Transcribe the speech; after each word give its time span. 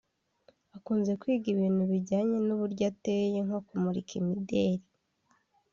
Akunze 0.77 1.11
kwiga 1.19 1.47
ibintu 1.55 1.81
bijyanye 1.91 2.37
n’uburyo 2.47 2.83
ateye 2.91 3.37
nko 3.45 3.59
kumurika 3.67 4.11
imideli 4.21 4.81